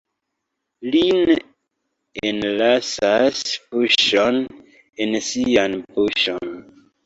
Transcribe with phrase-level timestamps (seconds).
[0.95, 1.35] Li ne
[2.31, 4.43] enlasas puŝon
[5.07, 6.55] en sian buŝon.